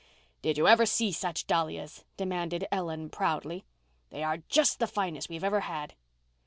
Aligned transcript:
"Did 0.41 0.57
you 0.57 0.67
ever 0.67 0.87
see 0.87 1.11
such 1.11 1.45
dahlias?" 1.45 2.05
demanded 2.17 2.65
Ellen 2.71 3.11
proudly. 3.11 3.65
"They 4.09 4.23
are 4.23 4.37
just 4.49 4.79
the 4.79 4.87
finest 4.87 5.29
we've 5.29 5.43
ever 5.43 5.59
had." 5.59 5.93